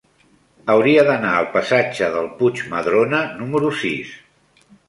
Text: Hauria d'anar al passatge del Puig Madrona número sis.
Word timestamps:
Hauria 0.73 1.03
d'anar 1.09 1.33
al 1.41 1.47
passatge 1.57 2.09
del 2.17 2.31
Puig 2.41 2.65
Madrona 2.75 3.23
número 3.43 3.73
sis. 3.83 4.19